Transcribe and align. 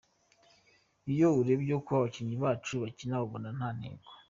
Iyo 1.11 1.27
urebye 1.39 1.71
uko 1.79 1.89
abakinnyi 1.97 2.35
bacu 2.43 2.73
bakina 2.83 3.15
ubona 3.25 3.49
nta 3.57 3.69
ntego. 3.77 4.07